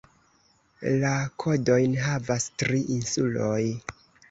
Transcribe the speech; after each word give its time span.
La 1.03 1.11
kodojn 1.43 1.95
havas 2.07 2.49
tri 2.63 2.83
insuloj. 2.99 3.63